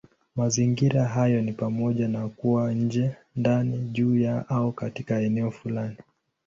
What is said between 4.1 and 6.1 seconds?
ya, au katika eneo fulani.